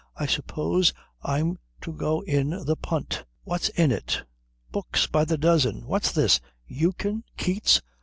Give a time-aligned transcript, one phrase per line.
[0.17, 3.23] I suppose I'm to go in the punt.
[3.43, 4.23] What's in it?
[4.71, 5.85] Books by the dozen.
[5.85, 6.39] What's this?
[6.65, 7.23] Eucken?
[7.37, 7.83] Keats?